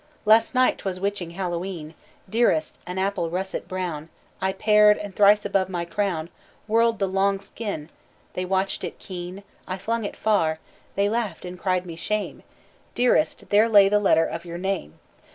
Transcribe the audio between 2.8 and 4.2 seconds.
an apple russet brown